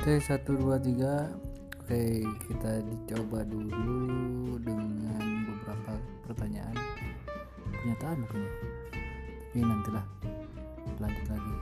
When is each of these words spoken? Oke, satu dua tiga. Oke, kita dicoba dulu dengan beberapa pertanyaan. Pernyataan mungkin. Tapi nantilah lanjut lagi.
Oke, 0.00 0.16
satu 0.16 0.56
dua 0.56 0.80
tiga. 0.80 1.28
Oke, 1.76 2.24
kita 2.48 2.80
dicoba 2.88 3.44
dulu 3.44 4.56
dengan 4.64 5.44
beberapa 5.44 5.92
pertanyaan. 6.24 6.72
Pernyataan 7.68 8.24
mungkin. 8.24 8.48
Tapi 9.44 9.60
nantilah 9.60 10.06
lanjut 11.04 11.26
lagi. 11.28 11.56